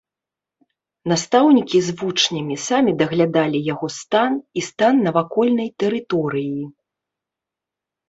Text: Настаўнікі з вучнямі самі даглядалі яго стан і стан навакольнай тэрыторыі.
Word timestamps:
Настаўнікі 1.11 1.77
з 1.89 1.95
вучнямі 1.99 2.57
самі 2.65 2.91
даглядалі 3.03 3.63
яго 3.73 3.93
стан 3.99 4.31
і 4.57 4.67
стан 4.71 4.93
навакольнай 5.07 5.69
тэрыторыі. 5.85 6.61